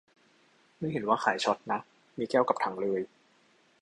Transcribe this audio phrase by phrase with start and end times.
[0.77, 1.79] ไม่เห็นว่าขายช็อตนะ
[2.17, 3.01] มีแก้วกับถังเลย